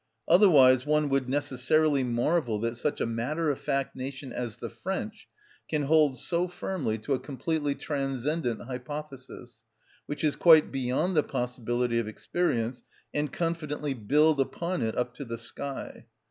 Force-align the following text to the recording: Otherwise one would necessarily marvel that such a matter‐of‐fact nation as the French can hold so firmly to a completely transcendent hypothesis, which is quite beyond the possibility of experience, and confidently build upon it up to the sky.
Otherwise 0.27 0.83
one 0.83 1.09
would 1.09 1.29
necessarily 1.29 2.03
marvel 2.03 2.57
that 2.59 2.75
such 2.75 2.99
a 2.99 3.05
matter‐of‐fact 3.05 3.93
nation 3.93 4.33
as 4.33 4.57
the 4.57 4.67
French 4.67 5.27
can 5.69 5.83
hold 5.83 6.17
so 6.17 6.47
firmly 6.47 6.97
to 6.97 7.13
a 7.13 7.19
completely 7.19 7.75
transcendent 7.75 8.63
hypothesis, 8.63 9.61
which 10.07 10.23
is 10.23 10.35
quite 10.35 10.71
beyond 10.71 11.15
the 11.15 11.21
possibility 11.21 11.99
of 11.99 12.07
experience, 12.07 12.81
and 13.13 13.31
confidently 13.31 13.93
build 13.93 14.41
upon 14.41 14.81
it 14.81 14.97
up 14.97 15.13
to 15.13 15.23
the 15.23 15.37
sky. 15.37 16.07